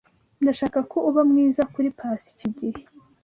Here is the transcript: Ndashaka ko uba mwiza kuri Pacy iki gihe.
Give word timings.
Ndashaka 0.43 0.79
ko 0.91 0.97
uba 1.09 1.21
mwiza 1.29 1.61
kuri 1.73 1.87
Pacy 1.99 2.27
iki 2.31 2.47
gihe. 2.57 2.81